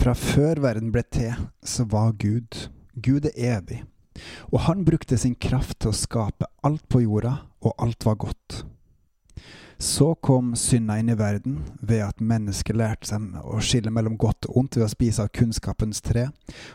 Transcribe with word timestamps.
Fra 0.00 0.14
før 0.16 0.62
verden 0.64 0.88
ble 0.94 1.02
til, 1.12 1.34
så 1.60 1.84
var 1.84 2.14
Gud. 2.16 2.56
Gud 3.04 3.26
er 3.28 3.58
evig. 3.58 3.82
Og 4.48 4.62
han 4.64 4.84
brukte 4.84 5.18
sin 5.20 5.34
kraft 5.36 5.76
til 5.82 5.92
å 5.92 5.96
skape 5.96 6.48
alt 6.64 6.86
på 6.88 7.02
jorda, 7.04 7.34
og 7.60 7.74
alt 7.84 8.06
var 8.08 8.16
godt. 8.24 8.62
Så 9.76 10.14
kom 10.24 10.54
synda 10.56 10.96
inn 11.00 11.12
i 11.12 11.18
verden 11.20 11.60
ved 11.84 12.00
at 12.06 12.24
mennesket 12.24 12.80
lærte 12.80 13.12
seg 13.12 13.36
å 13.44 13.60
skille 13.60 13.92
mellom 13.92 14.16
godt 14.16 14.48
og 14.48 14.62
ondt 14.62 14.80
ved 14.80 14.88
å 14.88 14.92
spise 14.92 15.24
av 15.24 15.32
kunnskapens 15.36 16.00
tre, 16.00 16.30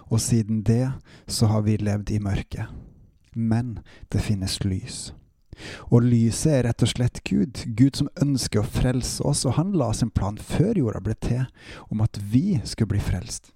og 0.05 0.21
siden 0.21 0.61
det 0.65 0.91
så 1.25 1.49
har 1.49 1.65
vi 1.65 1.79
levd 1.81 2.13
i 2.13 2.21
mørket. 2.21 2.69
Men 3.33 3.79
det 4.13 4.21
finnes 4.21 4.61
lys. 4.61 5.15
Og 5.89 6.05
lyset 6.05 6.51
er 6.53 6.63
rett 6.69 6.85
og 6.85 6.91
slett 6.91 7.23
Gud, 7.27 7.65
Gud 7.77 7.99
som 7.99 8.11
ønsker 8.21 8.61
å 8.61 8.69
frelse 8.77 9.23
oss, 9.25 9.45
og 9.45 9.57
han 9.59 9.73
la 9.77 9.91
sin 9.93 10.13
plan 10.13 10.37
før 10.37 10.79
jorda 10.81 11.03
ble 11.03 11.17
til, 11.21 11.45
om 11.89 12.03
at 12.05 12.19
vi 12.19 12.61
skulle 12.63 12.95
bli 12.95 13.03
frelst. 13.03 13.51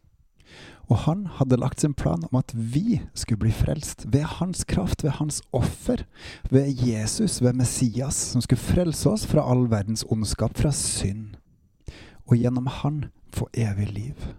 Og 0.89 1.03
han 1.05 1.27
hadde 1.37 1.59
lagt 1.61 1.83
sin 1.83 1.93
plan 1.93 2.23
om 2.31 2.39
at 2.39 2.51
vi 2.55 3.01
skulle 3.13 3.43
bli 3.43 3.51
frelst 3.53 4.07
ved 4.09 4.25
hans 4.39 4.63
kraft, 4.65 5.03
ved 5.03 5.19
hans 5.19 5.41
offer, 5.53 6.05
ved 6.49 6.73
Jesus, 6.81 7.43
ved 7.45 7.53
Messias, 7.53 8.17
som 8.33 8.41
skulle 8.41 8.61
frelse 8.61 9.09
oss 9.09 9.27
fra 9.29 9.45
all 9.45 9.67
verdens 9.69 10.05
ondskap, 10.09 10.57
fra 10.57 10.73
synd, 10.73 11.37
og 12.25 12.37
gjennom 12.41 12.67
han 12.81 13.03
få 13.33 13.49
evig 13.53 13.91
liv. 13.93 14.29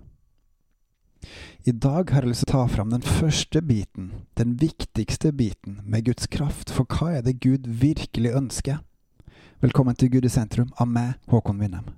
I 1.68 1.72
dag 1.72 2.10
har 2.10 2.24
jeg 2.24 2.32
lyst 2.32 2.46
til 2.46 2.56
å 2.56 2.64
ta 2.64 2.74
fram 2.74 2.92
den 2.94 3.04
første 3.04 3.60
biten, 3.62 4.12
den 4.40 4.56
viktigste 4.60 5.32
biten, 5.36 5.80
med 5.84 6.06
Guds 6.08 6.30
kraft. 6.32 6.72
For 6.72 6.88
hva 6.88 7.18
er 7.18 7.26
det 7.26 7.40
Gud 7.44 7.68
virkelig 7.68 8.32
ønsker? 8.36 8.80
Velkommen 9.60 9.96
til 9.96 10.08
Gud 10.14 10.24
i 10.24 10.32
sentrum 10.32 10.70
av 10.80 10.88
meg, 10.88 11.18
Håkon 11.28 11.60
Winnem. 11.60 11.90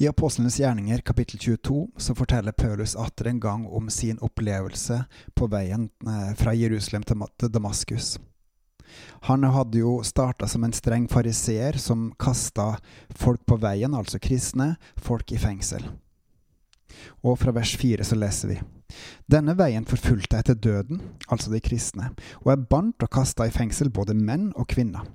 I 0.00 0.08
Apostlenes 0.08 0.56
gjerninger 0.58 0.98
kapittel 1.04 1.38
22 1.38 1.88
så 1.96 2.14
forteller 2.16 2.56
Paulus 2.56 2.96
atter 2.96 3.28
en 3.28 3.40
gang 3.40 3.66
om 3.68 3.90
sin 3.92 4.18
opplevelse 4.18 5.02
på 5.36 5.48
veien 5.52 5.90
eh, 6.08 6.32
fra 6.40 6.54
Jerusalem 6.56 7.04
til 7.04 7.52
Damaskus. 7.52 8.14
Han 9.28 9.44
hadde 9.44 9.82
jo 9.82 9.98
starta 10.06 10.48
som 10.48 10.64
en 10.64 10.74
streng 10.76 11.08
fariseer 11.08 11.78
som 11.78 12.10
kasta 12.18 12.74
folk 13.16 13.44
på 13.46 13.60
veien, 13.60 13.94
altså 13.94 14.20
kristne, 14.22 14.74
folk 14.96 15.32
i 15.32 15.40
fengsel. 15.40 15.84
Og 17.22 17.38
fra 17.38 17.54
vers 17.54 17.76
fire 17.78 18.04
så 18.04 18.18
leser 18.18 18.54
vi. 18.54 18.58
Denne 19.30 19.54
veien 19.58 19.86
forfulgte 19.86 20.40
jeg 20.40 20.48
til 20.48 20.60
døden, 20.66 21.02
altså 21.28 21.52
de 21.52 21.62
kristne, 21.62 22.10
og 22.42 22.52
jeg 22.52 22.66
bandt 22.72 23.06
og 23.06 23.12
kasta 23.14 23.46
i 23.46 23.54
fengsel 23.54 23.92
både 23.94 24.16
menn 24.18 24.50
og 24.56 24.66
kvinner. 24.72 25.06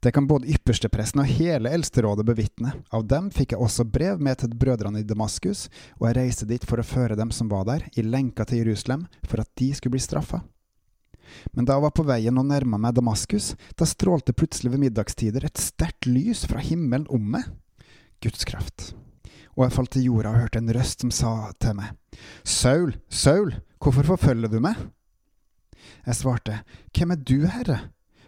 Det 0.00 0.12
kan 0.12 0.26
både 0.26 0.48
ypperstepresten 0.50 1.22
og 1.22 1.28
hele 1.30 1.70
eldsterådet 1.70 2.24
bevitne. 2.26 2.72
Av 2.90 3.04
dem 3.06 3.28
fikk 3.34 3.54
jeg 3.54 3.62
også 3.62 3.86
brev 3.86 4.22
med 4.22 4.40
til 4.40 4.54
brødrene 4.56 5.02
i 5.02 5.06
Damaskus, 5.06 5.68
og 6.00 6.08
jeg 6.08 6.16
reiste 6.18 6.48
dit 6.48 6.64
for 6.66 6.80
å 6.80 6.86
føre 6.86 7.18
dem 7.18 7.30
som 7.34 7.50
var 7.52 7.66
der, 7.68 7.84
i 7.94 8.02
lenka 8.02 8.46
til 8.48 8.64
Jerusalem, 8.64 9.06
for 9.28 9.44
at 9.44 9.52
de 9.60 9.70
skulle 9.76 9.94
bli 9.96 10.02
straffa. 10.02 10.42
Men 11.52 11.66
da 11.66 11.76
jeg 11.76 11.84
var 11.86 11.94
på 11.96 12.06
veien 12.08 12.38
og 12.40 12.48
nærma 12.48 12.78
meg 12.80 12.96
Damaskus, 12.96 13.54
da 13.78 13.88
strålte 13.88 14.34
plutselig 14.36 14.72
ved 14.74 14.84
middagstider 14.86 15.46
et 15.46 15.60
sterkt 15.60 16.08
lys 16.08 16.44
fra 16.50 16.62
himmelen 16.62 17.08
om 17.12 17.30
meg. 17.36 17.46
Guds 18.20 18.44
kraft. 18.44 18.90
Og 19.56 19.64
jeg 19.64 19.74
falt 19.74 19.92
til 19.94 20.08
jorda 20.08 20.32
og 20.32 20.42
hørte 20.44 20.60
en 20.60 20.72
røst 20.74 21.02
som 21.02 21.12
sa 21.14 21.34
til 21.60 21.76
meg, 21.78 21.94
Saul, 22.44 22.94
Saul, 23.08 23.54
hvorfor 23.80 24.06
forfølger 24.14 24.52
du 24.52 24.60
meg? 24.62 24.76
Jeg 26.06 26.16
svarte, 26.16 26.60
Hvem 26.96 27.14
er 27.14 27.20
du, 27.20 27.46
Herre? 27.48 27.78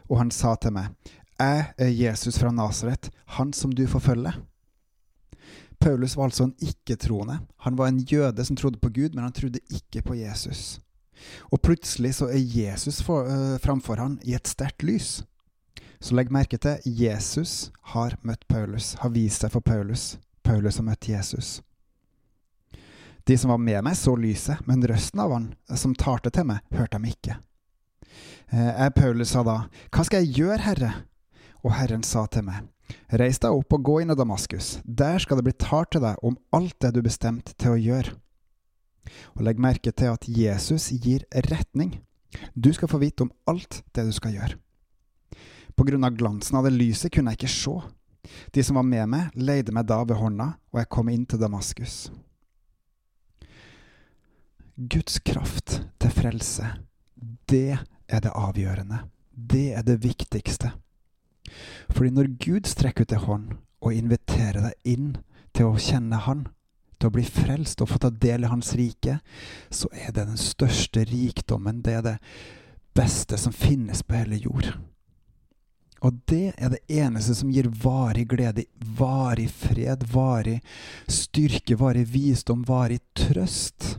Og 0.08 0.18
han 0.18 0.30
sa 0.30 0.54
til 0.56 0.72
meg, 0.72 0.92
Jeg 1.38 1.72
er 1.78 1.88
Jesus 1.88 2.38
fra 2.38 2.52
Nasaret, 2.52 3.10
han 3.36 3.52
som 3.52 3.72
du 3.72 3.86
forfølger. 3.86 4.36
Paulus 5.80 6.16
var 6.16 6.28
altså 6.28 6.44
en 6.44 6.54
ikke-troende. 6.62 7.40
Han 7.64 7.78
var 7.78 7.90
en 7.90 7.98
jøde 7.98 8.44
som 8.44 8.56
trodde 8.56 8.78
på 8.78 8.88
Gud, 8.88 9.14
men 9.14 9.24
han 9.24 9.32
trodde 9.32 9.58
ikke 9.70 10.02
på 10.02 10.14
Jesus. 10.14 10.78
Og 11.50 11.62
plutselig 11.62 12.14
så 12.18 12.30
er 12.32 12.40
Jesus 12.40 13.02
for, 13.04 13.28
uh, 13.28 13.58
framfor 13.62 14.00
han 14.00 14.18
i 14.26 14.36
et 14.38 14.48
sterkt 14.50 14.84
lys. 14.86 15.22
Så 16.02 16.16
legg 16.18 16.32
merke 16.34 16.58
til 16.58 16.82
Jesus 16.84 17.70
har 17.94 18.16
møtt 18.26 18.46
Paulus, 18.50 18.94
har 18.98 19.12
vist 19.14 19.44
seg 19.44 19.52
for 19.54 19.62
Paulus. 19.62 20.16
Paulus 20.42 20.80
har 20.80 20.86
møtt 20.88 21.08
Jesus. 21.08 21.60
De 23.24 23.36
som 23.38 23.52
var 23.54 23.60
med 23.62 23.84
meg, 23.86 23.94
så 23.94 24.16
lyset, 24.18 24.64
men 24.66 24.82
røsten 24.82 25.22
av 25.22 25.30
han 25.30 25.52
som 25.78 25.94
talte 25.94 26.32
til 26.34 26.48
meg, 26.48 26.64
hørte 26.74 26.98
dem 26.98 27.06
ikke. 27.06 27.38
Jeg, 28.52 28.92
Paulus 28.96 29.30
sa 29.32 29.44
da, 29.46 29.56
Hva 29.94 30.04
skal 30.04 30.24
jeg 30.24 30.42
gjøre, 30.42 30.58
Herre? 30.66 30.92
Og 31.62 31.76
Herren 31.78 32.02
sa 32.02 32.26
til 32.26 32.48
meg, 32.48 32.66
Reis 33.12 33.38
deg 33.40 33.54
opp 33.54 33.72
og 33.76 33.84
gå 33.86 34.00
inn 34.02 34.12
i 34.12 34.18
Damaskus. 34.18 34.80
Der 34.84 35.22
skal 35.22 35.38
det 35.38 35.46
bli 35.46 35.54
talt 35.56 35.92
til 35.94 36.02
deg 36.04 36.18
om 36.24 36.36
alt 36.52 36.76
det 36.82 36.92
du 36.92 37.00
er 37.00 37.08
bestemt 37.08 37.54
til 37.60 37.76
å 37.76 37.80
gjøre. 37.80 38.16
Og 39.36 39.44
legg 39.46 39.60
merke 39.60 39.92
til 39.92 40.12
at 40.12 40.28
Jesus 40.28 40.90
gir 41.02 41.24
retning. 41.50 41.98
Du 42.54 42.72
skal 42.72 42.88
få 42.88 43.00
vite 43.02 43.26
om 43.26 43.32
alt 43.50 43.82
det 43.92 44.06
du 44.08 44.12
skal 44.14 44.36
gjøre. 44.36 44.58
På 45.76 45.86
grunn 45.88 46.04
av 46.04 46.16
glansen 46.16 46.58
av 46.58 46.66
det 46.66 46.74
lyset 46.74 47.12
kunne 47.12 47.32
jeg 47.32 47.42
ikke 47.42 47.54
se. 47.54 47.76
De 48.54 48.62
som 48.64 48.78
var 48.78 48.86
med 48.86 49.08
meg, 49.10 49.32
leide 49.34 49.74
meg 49.74 49.88
da 49.88 50.02
ved 50.04 50.20
hånda, 50.20 50.52
og 50.72 50.80
jeg 50.80 50.90
kom 50.92 51.10
inn 51.10 51.24
til 51.26 51.40
Damaskus. 51.42 51.96
Guds 54.76 55.18
kraft 55.20 55.80
til 56.00 56.14
frelse, 56.14 56.68
det 57.50 57.76
er 58.08 58.22
det 58.24 58.32
avgjørende. 58.32 59.02
Det 59.32 59.72
er 59.76 59.84
det 59.84 59.98
viktigste. 60.04 60.72
Fordi 61.90 62.10
når 62.10 62.30
Gud 62.40 62.68
strekker 62.70 63.04
ut 63.04 63.12
en 63.12 63.26
hånd 63.26 63.46
og 63.82 63.96
inviterer 63.96 64.68
deg 64.68 64.94
inn 64.94 65.12
til 65.52 65.72
å 65.72 65.80
kjenne 65.80 66.20
Han, 66.26 66.46
til 67.02 67.10
å 67.10 67.16
bli 67.16 67.24
frelst 67.26 67.82
og 67.82 67.90
få 67.90 67.98
ta 68.02 68.12
del 68.14 68.46
i 68.46 68.52
Hans 68.52 68.72
rike, 68.78 69.18
så 69.70 69.90
er 69.90 70.14
det 70.14 70.28
den 70.30 70.38
største 70.40 71.04
rikdommen. 71.10 71.82
Det 71.82 71.98
er 71.98 72.06
det 72.06 72.16
beste 72.94 73.38
som 73.40 73.54
finnes 73.54 74.04
på 74.06 74.20
hele 74.20 74.38
jord. 74.38 74.70
Og 76.02 76.18
det 76.30 76.54
er 76.58 76.72
det 76.72 76.82
eneste 76.90 77.34
som 77.38 77.50
gir 77.54 77.68
varig 77.82 78.26
glede, 78.30 78.64
varig 78.98 79.48
fred, 79.54 80.02
varig 80.10 80.58
styrke, 81.10 81.76
varig 81.78 82.08
visdom, 82.10 82.64
varig 82.66 82.98
trøst. 83.18 83.96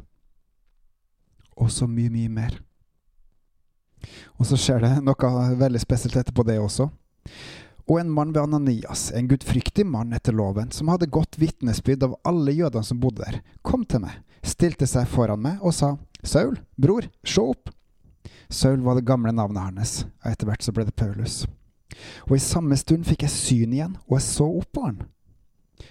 Og 1.56 1.72
så 1.72 1.88
mye, 1.88 2.12
mye 2.12 2.32
mer. 2.32 2.60
Og 4.36 4.48
så 4.50 4.60
skjer 4.60 4.84
det 4.84 4.94
noe 5.06 5.34
veldig 5.60 5.80
spesielt 5.80 6.18
etterpå 6.20 6.44
det 6.48 6.60
også 6.60 6.90
og 7.90 8.00
en 8.00 8.12
mann 8.12 8.32
ved 8.34 8.44
Ananias, 8.44 9.12
en 9.12 9.28
gudfryktig 9.28 9.86
mann 9.86 10.14
etter 10.16 10.36
loven, 10.36 10.72
som 10.72 10.92
hadde 10.92 11.12
godt 11.12 11.40
vitnesbyrd 11.42 12.06
av 12.08 12.16
alle 12.28 12.56
jødene 12.56 12.88
som 12.88 13.02
bodde 13.04 13.26
der, 13.26 13.42
kom 13.62 13.84
til 13.86 14.06
meg, 14.06 14.22
stilte 14.44 14.88
seg 14.88 15.10
foran 15.12 15.44
meg 15.44 15.64
og 15.64 15.76
sa, 15.76 15.96
Saul, 16.24 16.56
bror, 16.80 17.10
se 17.28 17.44
opp. 17.44 17.74
Saul 18.48 18.80
var 18.86 18.96
det 18.96 19.08
gamle 19.08 19.34
navnet 19.36 19.66
hans, 19.66 19.96
og 20.24 20.30
etter 20.32 20.48
hvert 20.48 20.64
så 20.64 20.72
ble 20.76 20.86
det 20.88 20.96
Paulus. 20.96 21.42
Og 22.30 22.38
i 22.38 22.44
samme 22.44 22.78
stund 22.80 23.04
fikk 23.08 23.26
jeg 23.26 23.34
syn 23.34 23.76
igjen, 23.76 23.98
og 24.08 24.16
jeg 24.18 24.28
så 24.30 24.48
opp 24.48 24.72
på 24.72 24.86
han. 24.86 25.02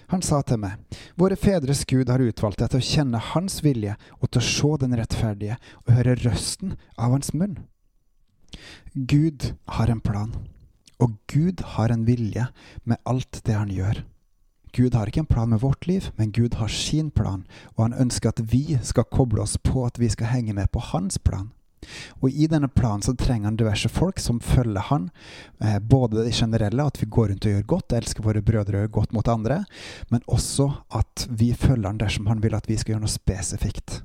Han 0.09 0.23
sa 0.25 0.41
til 0.41 0.59
meg, 0.63 0.79
Våre 1.19 1.37
fedres 1.37 1.83
Gud 1.89 2.09
har 2.09 2.23
utvalgt 2.23 2.63
deg 2.63 2.71
til 2.73 2.81
å 2.81 2.87
kjenne 2.87 3.21
Hans 3.33 3.59
vilje 3.65 3.93
og 4.19 4.31
til 4.31 4.41
å 4.41 4.47
se 4.47 4.71
den 4.81 4.97
rettferdige 4.97 5.59
og 5.83 5.93
høre 5.93 6.17
røsten 6.23 6.75
av 6.97 7.13
Hans 7.13 7.33
munn. 7.37 7.59
Gud 8.93 9.53
har 9.77 9.89
en 9.93 10.01
plan. 10.01 10.33
Og 11.03 11.17
Gud 11.27 11.63
har 11.75 11.91
en 11.91 12.05
vilje 12.07 12.47
med 12.87 13.01
alt 13.03 13.41
det 13.43 13.57
han 13.57 13.71
gjør. 13.73 14.03
Gud 14.73 14.95
har 14.97 15.09
ikke 15.09 15.21
en 15.21 15.29
plan 15.29 15.49
med 15.51 15.61
vårt 15.61 15.85
liv, 15.85 16.07
men 16.17 16.31
Gud 16.33 16.55
har 16.57 16.71
sin 16.71 17.11
plan, 17.13 17.43
og 17.75 17.83
han 17.85 17.99
ønsker 18.05 18.31
at 18.31 18.41
vi 18.53 18.79
skal 18.81 19.05
koble 19.05 19.43
oss 19.43 19.57
på 19.61 19.83
at 19.85 19.99
vi 20.01 20.09
skal 20.09 20.31
henge 20.31 20.55
med 20.57 20.71
på 20.73 20.81
hans 20.93 21.19
plan. 21.21 21.51
Og 22.23 22.31
i 22.31 22.47
denne 22.47 22.69
planen 22.71 23.03
så 23.03 23.13
trenger 23.19 23.51
han 23.51 23.59
diverse 23.59 23.91
folk 23.91 24.21
som 24.23 24.39
følger 24.41 24.87
han, 24.87 25.09
eh, 25.59 25.77
både 25.79 26.23
det 26.23 26.33
generelle, 26.33 26.85
at 26.85 27.01
vi 27.01 27.09
går 27.11 27.29
rundt 27.29 27.45
og 27.45 27.51
gjør 27.51 27.67
godt, 27.75 27.93
elsker 27.99 28.23
våre 28.23 28.41
brødre 28.41 28.79
og 28.79 28.85
gjør 28.85 28.95
godt 28.97 29.13
mot 29.13 29.27
andre, 29.27 29.59
men 30.09 30.23
også 30.27 30.71
at 30.95 31.27
vi 31.29 31.53
følger 31.53 31.91
han 31.91 31.99
dersom 32.01 32.31
han 32.31 32.41
vil 32.43 32.55
at 32.55 32.69
vi 32.69 32.79
skal 32.79 32.95
gjøre 32.95 33.05
noe 33.05 33.13
spesifikt. 33.13 34.01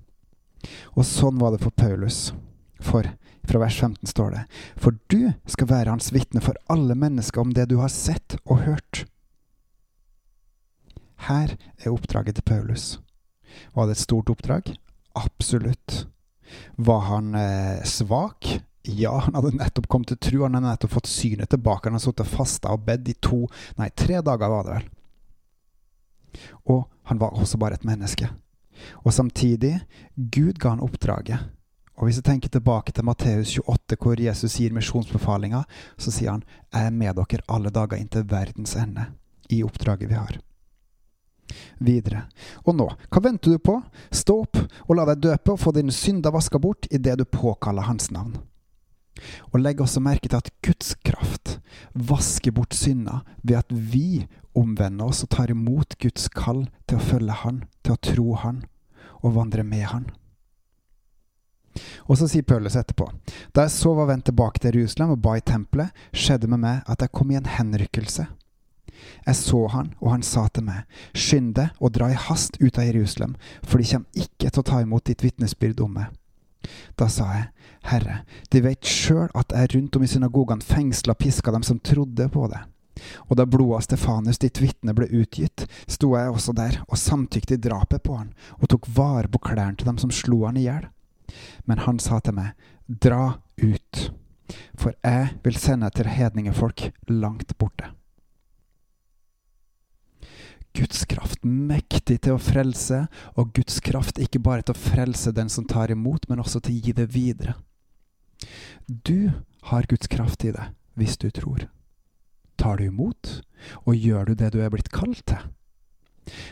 Og 0.98 1.06
sånn 1.06 1.38
var 1.38 1.54
det 1.54 1.62
for 1.62 1.70
Paulus. 1.70 2.32
For 2.78 3.08
fra 3.48 3.58
vers 3.58 3.80
15 3.80 4.06
står 4.06 4.30
det, 4.30 4.42
For 4.76 4.98
du 5.06 5.32
skal 5.48 5.70
være 5.70 5.94
hans 5.94 6.12
vitne 6.12 6.42
for 6.44 6.58
alle 6.68 6.94
mennesker 6.98 7.40
om 7.40 7.54
det 7.56 7.70
du 7.70 7.78
har 7.80 7.88
sett 7.92 8.36
og 8.44 8.60
hørt. 8.66 9.06
Her 11.28 11.56
er 11.56 11.90
oppdraget 11.94 12.38
til 12.38 12.46
Paulus. 12.46 12.98
Var 13.74 13.88
det 13.88 13.96
et 13.96 14.04
stort 14.04 14.30
oppdrag? 14.30 14.74
Absolutt. 15.16 16.06
Var 16.76 17.00
han 17.08 17.34
eh, 17.34 17.82
svak? 17.88 18.60
Ja, 18.88 19.16
han 19.24 19.34
hadde 19.34 19.56
nettopp 19.56 19.88
kommet 19.88 20.12
til 20.12 20.20
tro. 20.28 20.44
Han 20.44 20.54
hadde 20.54 20.68
nettopp 20.68 20.94
fått 21.00 21.10
synet 21.10 21.50
tilbake. 21.50 21.88
Han 21.88 21.96
hadde 21.98 22.06
sittet 22.06 22.30
fasta 22.30 22.76
og 22.76 22.84
bedt 22.86 23.10
i 23.10 23.16
to, 23.24 23.46
nei, 23.80 23.90
tre 23.96 24.20
dager, 24.20 24.52
var 24.52 24.68
det 24.68 24.76
vel. 24.76 24.88
Og 26.68 26.84
han 27.10 27.20
var 27.20 27.36
også 27.36 27.58
bare 27.60 27.80
et 27.80 27.88
menneske. 27.88 28.28
Og 29.02 29.12
samtidig, 29.12 29.78
Gud 30.14 30.60
ga 30.60 30.76
han 30.76 30.84
oppdraget 30.84 31.48
Og 31.98 32.06
Hvis 32.06 32.20
jeg 32.20 32.28
tenker 32.28 32.50
tilbake 32.54 32.92
til 32.94 33.04
Matteus 33.04 33.56
28, 33.58 33.96
hvor 33.98 34.20
Jesus 34.22 34.54
gir 34.60 34.74
misjonsbefalinga, 34.74 35.64
så 35.98 36.10
sier 36.14 36.30
han 36.30 36.44
'Jeg 36.72 36.86
er 36.86 36.90
med 36.90 37.16
dere 37.16 37.42
alle 37.48 37.70
dager 37.70 37.96
inntil 37.98 38.22
verdens 38.22 38.76
ende', 38.76 39.06
i 39.50 39.62
oppdraget 39.64 40.08
vi 40.08 40.14
har. 40.14 40.38
Videre. 41.80 42.28
Og 42.66 42.76
nå, 42.76 42.86
hva 43.10 43.22
venter 43.22 43.50
du 43.50 43.58
på? 43.58 43.82
Stå 44.12 44.42
opp 44.42 44.56
og 44.88 44.96
la 44.96 45.06
deg 45.06 45.20
døpe 45.20 45.52
og 45.52 45.58
få 45.58 45.72
dine 45.72 45.92
synder 45.92 46.30
vaska 46.30 46.58
bort 46.58 46.86
idet 46.90 47.18
du 47.18 47.24
påkaller 47.24 47.82
Hans 47.82 48.10
navn. 48.10 48.36
Og 49.52 49.60
legg 49.60 49.80
også 49.80 50.00
merke 50.00 50.28
til 50.28 50.36
at 50.36 50.50
Guds 50.62 50.94
kraft 50.94 51.58
vasker 51.94 52.52
bort 52.52 52.74
synder 52.74 53.24
ved 53.42 53.56
at 53.56 53.72
vi 53.72 54.26
omvender 54.54 55.08
oss 55.08 55.24
og 55.24 55.30
tar 55.30 55.50
imot 55.50 55.98
Guds 55.98 56.28
kall 56.28 56.68
til 56.86 56.98
å 56.98 57.00
følge 57.00 57.32
Han, 57.32 57.64
til 57.82 57.92
å 57.92 58.02
tro 58.02 58.34
Han 58.34 58.64
og 59.22 59.34
vandre 59.34 59.64
med 59.64 59.86
Han. 59.90 60.06
Og 62.06 62.18
så 62.18 62.28
sier 62.30 62.46
Paulus 62.46 62.76
etterpå. 62.78 63.08
Da 63.54 63.66
jeg 63.66 63.74
så 63.76 63.94
var 63.96 64.10
vendt 64.10 64.28
tilbake 64.28 64.62
til 64.62 64.76
Jerusalem 64.76 65.14
og 65.14 65.22
ba 65.24 65.36
i 65.38 65.44
tempelet, 65.44 65.94
skjedde 66.12 66.50
med 66.50 66.62
meg 66.64 66.84
at 66.86 67.04
jeg 67.04 67.14
kom 67.14 67.30
i 67.32 67.38
en 67.38 67.50
henrykkelse. 67.58 68.28
Jeg 69.26 69.36
så 69.36 69.66
han, 69.70 69.92
og 70.00 70.10
han 70.10 70.24
sa 70.26 70.48
til 70.48 70.66
meg, 70.66 70.86
skynd 71.14 71.52
deg 71.58 71.76
og 71.78 71.92
dra 71.94 72.08
i 72.10 72.18
hast 72.18 72.58
ut 72.58 72.78
av 72.80 72.88
Jerusalem, 72.88 73.36
for 73.62 73.78
de 73.78 73.90
kommer 73.92 74.24
ikke 74.26 74.50
til 74.50 74.62
å 74.62 74.68
ta 74.70 74.80
imot 74.82 75.06
ditt 75.06 75.22
vitnesbyrd 75.22 75.84
om 75.84 75.94
meg. 76.00 76.16
Da 76.98 77.06
sa 77.12 77.28
jeg, 77.36 77.44
Herre, 77.88 78.22
de 78.50 78.62
vet 78.64 78.84
sjøl 78.84 79.28
at 79.38 79.54
jeg 79.54 79.70
rundt 79.74 79.96
om 79.96 80.04
i 80.04 80.10
synagogene 80.10 80.66
fengsla 80.66 81.14
og 81.14 81.22
piska 81.22 81.54
dem 81.54 81.64
som 81.64 81.78
trodde 81.78 82.26
på 82.32 82.48
det. 82.50 82.64
Og 83.30 83.36
da 83.38 83.46
blodet 83.46 83.78
av 83.78 83.84
Stefanus, 83.86 84.40
ditt 84.42 84.58
vitne, 84.60 84.94
ble 84.96 85.06
utgitt, 85.20 85.68
sto 85.86 86.16
jeg 86.16 86.32
også 86.32 86.54
der 86.58 86.80
og 86.88 86.98
samtykte 86.98 87.54
i 87.54 87.62
drapet 87.62 88.02
på 88.02 88.16
han, 88.18 88.32
og 88.58 88.70
tok 88.72 88.88
vare 88.90 89.30
på 89.30 89.40
klærne 89.50 89.78
til 89.78 89.86
dem 89.86 90.00
som 90.02 90.10
slo 90.14 90.44
han 90.48 90.58
i 90.58 90.66
hjel. 90.66 90.88
Men 91.64 91.84
han 91.84 92.00
sa 92.02 92.20
til 92.24 92.36
meg, 92.38 92.54
dra 92.88 93.38
ut, 93.60 94.02
for 94.78 94.96
jeg 95.04 95.38
vil 95.44 95.60
sende 95.60 95.90
til 95.94 96.08
hedningefolk 96.08 96.88
langt 97.12 97.56
borte. 97.60 97.92
Guds 100.78 101.04
kraft 101.10 101.42
mektig 101.44 102.20
til 102.22 102.36
å 102.36 102.42
frelse, 102.42 103.06
og 103.34 103.54
Guds 103.56 103.80
kraft 103.84 104.20
ikke 104.22 104.42
bare 104.42 104.62
til 104.62 104.76
å 104.76 104.78
frelse 104.78 105.32
den 105.34 105.50
som 105.50 105.66
tar 105.66 105.90
imot, 105.90 106.28
men 106.30 106.42
også 106.42 106.60
til 106.62 106.76
å 106.76 106.84
gi 106.86 106.94
det 106.94 107.08
videre. 107.14 107.56
Du 108.86 109.30
har 109.72 109.88
Guds 109.90 110.06
kraft 110.06 110.44
i 110.46 110.52
deg 110.54 110.74
hvis 110.98 111.18
du 111.18 111.28
tror. 111.34 111.66
Tar 112.58 112.78
du 112.78 112.88
imot, 112.88 113.40
og 113.86 113.94
gjør 113.96 114.30
du 114.30 114.38
det 114.38 114.52
du 114.54 114.60
er 114.62 114.70
blitt 114.70 114.90
kalt 114.94 115.24
til? 115.26 115.42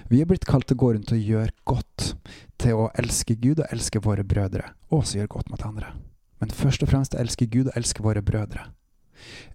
Vi 0.09 0.23
er 0.23 0.29
blitt 0.29 0.47
kalt 0.49 0.69
til 0.69 0.79
å 0.79 0.83
gå 0.83 0.93
rundt 0.95 1.13
og 1.13 1.31
gjøre 1.31 1.53
godt, 1.69 2.15
til 2.61 2.79
å 2.79 2.91
elske 2.99 3.37
Gud 3.41 3.61
og 3.63 3.73
elske 3.73 4.01
våre 4.03 4.25
brødre, 4.25 4.73
og 4.91 5.03
også 5.03 5.21
gjøre 5.21 5.35
godt 5.37 5.51
mot 5.53 5.65
andre. 5.67 5.93
Men 6.41 6.53
først 6.53 6.85
og 6.85 6.91
fremst 6.91 7.17
elske 7.17 7.49
Gud 7.49 7.71
og 7.71 7.79
elske 7.79 8.05
våre 8.05 8.23
brødre. 8.25 8.71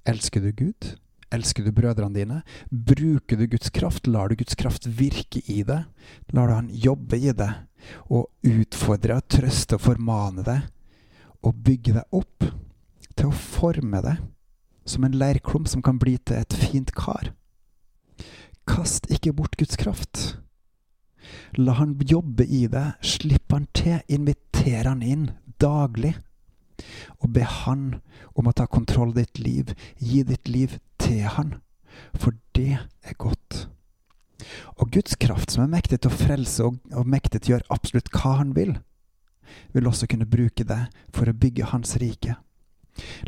Elsker 0.10 0.42
du 0.42 0.52
Gud? 0.52 0.96
Elsker 1.32 1.64
du 1.64 1.72
brødrene 1.72 2.18
dine? 2.18 2.42
Bruker 2.70 3.40
du 3.40 3.46
Guds 3.48 3.70
kraft? 3.72 4.08
Lar 4.08 4.30
du 4.30 4.36
Guds 4.36 4.58
kraft 4.60 4.88
virke 4.88 5.40
i 5.48 5.62
deg? 5.64 5.86
Lar 6.36 6.50
du 6.50 6.54
Han 6.58 6.72
jobbe 6.74 7.18
i 7.18 7.32
deg? 7.32 7.68
Og 8.12 8.28
utfordre, 8.44 9.22
trøste 9.32 9.78
og 9.78 9.86
formane 9.86 10.44
deg? 10.44 10.68
Og 11.42 11.56
bygge 11.56 11.96
deg 12.02 12.18
opp 12.18 12.50
til 13.16 13.30
å 13.30 13.36
forme 13.36 14.04
deg 14.04 14.20
som 14.86 15.06
en 15.06 15.16
leirklump 15.16 15.70
som 15.70 15.84
kan 15.86 16.02
bli 16.02 16.18
til 16.18 16.42
et 16.42 16.58
fint 16.58 16.92
kar? 16.98 17.32
Kast 18.68 19.08
ikke 19.12 19.34
bort 19.34 19.56
Guds 19.58 19.80
kraft. 19.80 20.31
La 21.60 21.76
han 21.80 21.98
jobbe 22.08 22.46
i 22.48 22.66
deg, 22.72 23.00
slipp 23.04 23.52
han 23.52 23.68
til, 23.76 24.00
inviter 24.08 24.88
han 24.88 25.02
inn 25.04 25.32
daglig. 25.60 26.16
Og 27.22 27.34
be 27.36 27.44
han 27.46 28.00
om 28.38 28.48
å 28.48 28.56
ta 28.56 28.68
kontroll 28.72 29.12
av 29.12 29.20
ditt 29.20 29.42
liv, 29.42 29.74
gi 30.00 30.24
ditt 30.28 30.48
liv 30.50 30.78
til 31.02 31.26
han, 31.36 31.58
for 32.16 32.38
det 32.56 32.80
er 32.80 33.18
godt. 33.20 33.66
Og 34.80 34.90
Guds 34.96 35.18
kraft, 35.22 35.52
som 35.52 35.66
er 35.66 35.74
mektig 35.76 36.02
til 36.02 36.10
å 36.10 36.18
frelse 36.18 36.66
og, 36.66 36.80
og 36.98 37.10
mektig 37.10 37.42
til 37.42 37.52
å 37.52 37.56
gjøre 37.56 37.74
absolutt 37.76 38.10
hva 38.16 38.38
han 38.40 38.56
vil, 38.58 38.78
vil 39.76 39.90
også 39.90 40.08
kunne 40.10 40.30
bruke 40.30 40.66
det 40.68 40.86
for 41.14 41.30
å 41.30 41.36
bygge 41.38 41.70
hans 41.74 41.98
rike. 42.02 42.38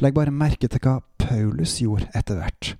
Legg 0.01 0.15
bare 0.15 0.33
merke 0.33 0.67
til 0.67 0.81
hva 0.83 1.01
Paulus 1.21 1.77
gjorde 1.81 2.09
etter 2.17 2.39
hvert. 2.39 2.73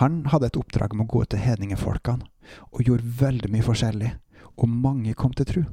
Han 0.00 0.24
hadde 0.32 0.50
et 0.50 0.58
oppdrag 0.58 0.94
om 0.96 1.04
å 1.04 1.10
gå 1.10 1.22
til 1.28 1.42
hedningefolkene, 1.44 2.24
og 2.72 2.86
gjorde 2.86 3.16
veldig 3.20 3.50
mye 3.52 3.66
forskjellig, 3.66 4.12
og 4.56 4.68
mange 4.68 5.14
kom 5.14 5.34
til 5.36 5.48
tro. 5.48 5.64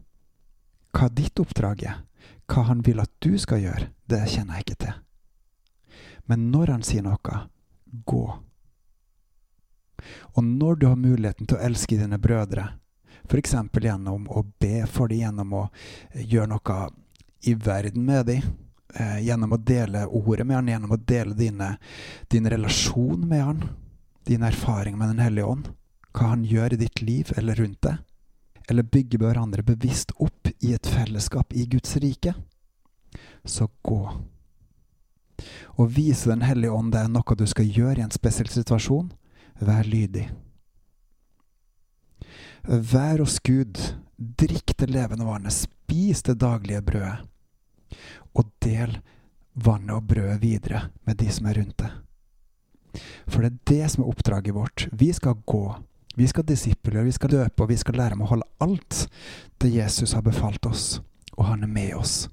Hva 0.93 1.09
ditt 1.09 1.39
oppdrag 1.41 1.83
er, 1.87 2.01
hva 2.49 2.67
han 2.69 2.83
vil 2.85 3.01
at 3.01 3.11
du 3.23 3.33
skal 3.41 3.63
gjøre, 3.63 3.89
det 4.09 4.21
kjenner 4.29 4.59
jeg 4.59 4.67
ikke 4.67 4.81
til. 4.85 4.97
Men 6.29 6.49
når 6.51 6.75
han 6.75 6.85
sier 6.85 7.03
noe, 7.05 7.39
gå. 8.05 8.23
Og 10.35 10.43
når 10.43 10.79
du 10.79 10.87
har 10.89 10.99
muligheten 10.99 11.47
til 11.47 11.57
å 11.57 11.63
elske 11.63 11.97
dine 11.99 12.19
brødre, 12.21 12.67
f.eks. 13.23 13.55
gjennom 13.79 14.27
å 14.29 14.43
be 14.59 14.83
for 14.89 15.11
dem, 15.11 15.23
gjennom 15.23 15.55
å 15.55 15.63
gjøre 16.13 16.51
noe 16.51 16.79
i 17.47 17.53
verden 17.59 18.05
med 18.07 18.27
dem, 18.27 18.49
eh, 18.95 19.19
gjennom 19.27 19.55
å 19.55 19.59
dele 19.59 20.05
ordet 20.07 20.47
med 20.47 20.59
han, 20.59 20.71
gjennom 20.73 20.95
å 20.95 20.99
dele 20.99 21.35
dine, 21.35 21.77
din 22.31 22.49
relasjon 22.49 23.27
med 23.27 23.43
han, 23.43 23.63
din 24.27 24.43
erfaring 24.43 24.97
med 24.97 25.09
Den 25.09 25.23
hellige 25.23 25.45
ånd, 25.45 25.69
hva 26.13 26.33
han 26.33 26.43
gjør 26.45 26.73
i 26.73 26.81
ditt 26.85 27.01
liv 27.01 27.31
eller 27.37 27.55
rundt 27.59 27.81
deg, 27.83 27.97
eller 28.69 28.83
bygge 28.83 29.19
hverandre 29.21 29.63
bevisst 29.65 30.13
opp 30.23 30.49
i 30.59 30.73
et 30.73 30.87
fellesskap 30.87 31.53
i 31.53 31.65
Guds 31.69 31.97
rike, 31.97 32.33
så 33.43 33.67
gå. 33.81 34.03
Å 35.75 35.85
vise 35.89 36.29
Den 36.29 36.45
hellige 36.45 36.71
ånd 36.71 36.93
det 36.93 37.01
er 37.03 37.11
noe 37.11 37.35
du 37.37 37.45
skal 37.49 37.67
gjøre 37.67 37.99
i 37.99 38.05
en 38.05 38.13
spesiell 38.13 38.49
situasjon, 38.49 39.11
vær 39.59 39.87
lydig. 39.87 40.27
Vær 42.63 43.19
hos 43.19 43.39
Gud, 43.43 43.79
drikk 44.15 44.77
det 44.79 44.87
levende 44.93 45.27
vannet, 45.27 45.51
spis 45.51 46.23
det 46.23 46.37
daglige 46.39 46.83
brødet, 46.85 47.25
og 48.33 48.47
del 48.63 48.95
vannet 49.53 49.97
og 49.97 50.07
brødet 50.09 50.39
videre 50.41 50.87
med 51.03 51.19
de 51.19 51.27
som 51.31 51.49
er 51.49 51.59
rundt 51.59 51.75
deg. 51.83 51.91
For 53.27 53.41
det 53.41 53.49
er 53.49 53.59
det 53.71 53.91
som 53.91 54.03
er 54.03 54.13
oppdraget 54.13 54.55
vårt. 54.55 54.87
Vi 54.93 55.09
skal 55.13 55.41
gå. 55.49 55.65
Vi 56.15 56.27
skal 56.27 56.45
disippelgjøre, 56.45 57.05
vi 57.05 57.15
skal 57.15 57.33
løpe, 57.33 57.63
og 57.63 57.69
vi 57.69 57.77
skal 57.77 57.97
lære 57.97 58.17
om 58.17 58.21
å 58.25 58.29
holde 58.29 58.49
alt 58.61 59.07
det 59.61 59.73
Jesus 59.73 60.13
har 60.13 60.21
befalt 60.25 60.65
oss. 60.69 61.01
Og 61.37 61.47
han 61.47 61.63
er 61.65 61.71
med 61.71 61.95
oss. 61.97 62.27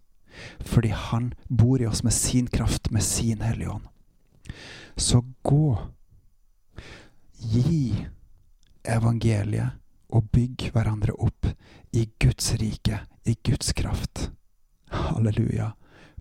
Fordi 0.61 0.89
han 0.89 1.33
bor 1.49 1.81
i 1.81 1.87
oss 1.89 2.03
med 2.05 2.13
sin 2.13 2.47
kraft, 2.47 2.91
med 2.91 3.03
sin 3.03 3.41
Hellige 3.41 3.71
Ånd. 3.71 3.89
Så 4.97 5.23
gå. 5.43 5.79
Gi 7.41 8.07
evangeliet 8.85 9.79
og 10.13 10.29
bygg 10.35 10.71
hverandre 10.75 11.15
opp 11.17 11.49
i 11.97 12.05
Guds 12.21 12.53
rike, 12.61 13.01
i 13.25 13.37
Guds 13.47 13.73
kraft. 13.73 14.31
Halleluja. 14.91 15.73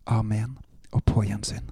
Amen. 0.05 0.57
Og 0.91 1.03
på 1.05 1.25
gjensyn. 1.27 1.69